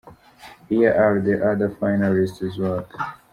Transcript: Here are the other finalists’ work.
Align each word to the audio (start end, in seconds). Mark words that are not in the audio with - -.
Here 0.67 0.95
are 0.95 1.21
the 1.21 1.45
other 1.47 1.69
finalists’ 1.79 2.57
work. 2.57 2.89